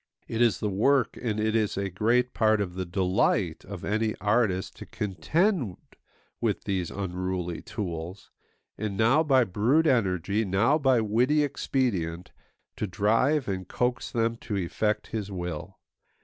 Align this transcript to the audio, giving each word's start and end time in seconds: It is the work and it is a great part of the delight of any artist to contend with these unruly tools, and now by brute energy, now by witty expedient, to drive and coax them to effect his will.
It 0.27 0.41
is 0.41 0.59
the 0.61 0.67
work 0.67 1.15
and 1.21 1.39
it 1.39 1.55
is 1.55 1.77
a 1.77 1.91
great 1.91 2.33
part 2.33 2.59
of 2.59 2.73
the 2.73 2.87
delight 2.87 3.63
of 3.65 3.85
any 3.85 4.15
artist 4.15 4.75
to 4.77 4.87
contend 4.87 5.77
with 6.39 6.63
these 6.63 6.89
unruly 6.89 7.61
tools, 7.61 8.31
and 8.79 8.97
now 8.97 9.21
by 9.21 9.43
brute 9.43 9.85
energy, 9.85 10.43
now 10.43 10.79
by 10.79 11.01
witty 11.01 11.43
expedient, 11.43 12.31
to 12.77 12.87
drive 12.87 13.47
and 13.47 13.67
coax 13.67 14.09
them 14.11 14.37
to 14.37 14.57
effect 14.57 15.05
his 15.13 15.31
will. 15.31 15.77